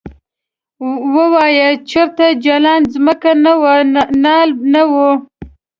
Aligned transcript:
ووایه 1.13 1.69
چرته 1.89 2.27
جلان 2.45 2.81
ځمکه 2.93 3.31
نه 3.43 3.53
وم 3.61 3.87
نال 4.23 4.49
نه 4.73 4.83
وم؟ 4.91 5.17